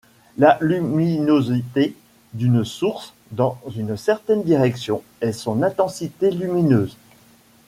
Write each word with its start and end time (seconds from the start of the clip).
La 0.39 0.57
luminosité 0.61 1.95
d'une 2.33 2.65
source 2.65 3.13
dans 3.29 3.59
une 3.75 3.97
certaine 3.97 4.41
direction 4.41 5.03
est 5.21 5.31
son 5.31 5.61
intensité 5.61 6.31
lumineuse. 6.31 6.97